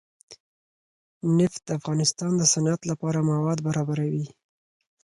[1.37, 4.25] نفت د افغانستان د صنعت لپاره مواد برابروي.